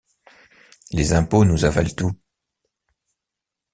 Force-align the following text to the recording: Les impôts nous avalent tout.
Les 0.89 1.13
impôts 1.13 1.45
nous 1.45 1.63
avalent 1.63 1.93
tout. 1.93 2.11